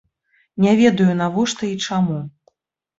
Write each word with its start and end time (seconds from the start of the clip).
Не 0.65 0.73
ведаю, 0.81 1.11
навошта 1.21 1.63
і 1.73 1.79
чаму. 1.87 2.21